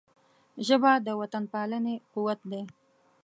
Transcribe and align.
ژبه 0.67 0.91
د 1.05 1.07
وطنپالنې 1.19 1.95
قوت 2.13 2.39
دی 2.51 2.61